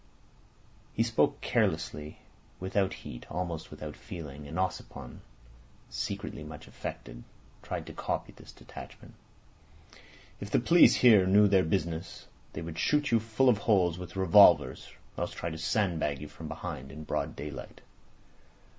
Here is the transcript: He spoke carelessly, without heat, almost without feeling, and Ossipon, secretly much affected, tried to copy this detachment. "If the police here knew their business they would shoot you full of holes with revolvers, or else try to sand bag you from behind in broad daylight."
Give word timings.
He 0.95 1.03
spoke 1.03 1.41
carelessly, 1.41 2.17
without 2.59 2.91
heat, 2.91 3.29
almost 3.29 3.69
without 3.69 3.95
feeling, 3.95 4.47
and 4.47 4.57
Ossipon, 4.57 5.19
secretly 5.91 6.43
much 6.43 6.67
affected, 6.67 7.23
tried 7.61 7.85
to 7.85 7.93
copy 7.93 8.31
this 8.31 8.51
detachment. 8.51 9.13
"If 10.39 10.49
the 10.49 10.59
police 10.59 10.95
here 10.95 11.27
knew 11.27 11.47
their 11.47 11.61
business 11.61 12.25
they 12.53 12.63
would 12.63 12.79
shoot 12.79 13.11
you 13.11 13.19
full 13.19 13.47
of 13.47 13.59
holes 13.59 13.99
with 13.99 14.15
revolvers, 14.15 14.91
or 15.17 15.21
else 15.25 15.33
try 15.33 15.51
to 15.51 15.57
sand 15.59 15.99
bag 15.99 16.19
you 16.19 16.27
from 16.27 16.47
behind 16.47 16.91
in 16.91 17.03
broad 17.03 17.35
daylight." 17.35 17.81